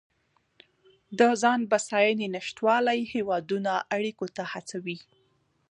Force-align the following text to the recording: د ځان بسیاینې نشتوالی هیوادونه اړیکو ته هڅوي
د 1.19 1.21
ځان 1.41 1.59
بسیاینې 1.71 2.27
نشتوالی 2.35 2.99
هیوادونه 3.13 3.71
اړیکو 3.95 4.25
ته 4.35 4.43
هڅوي 4.53 4.97